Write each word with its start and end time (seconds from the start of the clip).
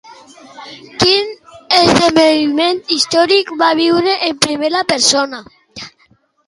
Quin 1.03 1.29
esdeveniment 1.81 2.81
històric 2.97 3.55
va 3.63 3.71
viure 3.83 4.19
en 4.31 4.43
primera 4.49 4.85
persona? 4.95 5.47